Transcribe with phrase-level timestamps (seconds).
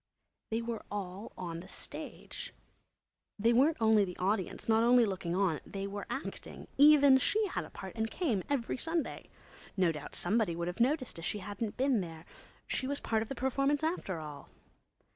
[0.49, 2.55] They were all on the stage.
[3.37, 6.67] They weren't only the audience, not only looking on; they were acting.
[6.79, 9.29] Even she had a part and came every Sunday.
[9.77, 12.25] No doubt somebody would have noticed if she hadn't been there;
[12.65, 14.49] she was part of the performance after all.